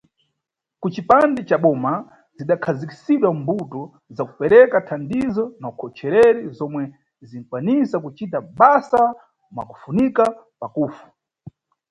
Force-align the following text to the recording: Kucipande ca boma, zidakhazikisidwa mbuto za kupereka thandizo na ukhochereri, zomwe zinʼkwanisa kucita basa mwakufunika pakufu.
Kucipande 0.81 1.41
ca 1.49 1.57
boma, 1.63 1.93
zidakhazikisidwa 2.37 3.29
mbuto 3.39 3.81
za 4.15 4.23
kupereka 4.29 4.77
thandizo 4.87 5.43
na 5.59 5.65
ukhochereri, 5.71 6.41
zomwe 6.57 6.83
zinʼkwanisa 7.29 7.95
kucita 8.03 8.37
basa 8.59 9.01
mwakufunika 9.53 10.23
pakufu. 10.59 11.05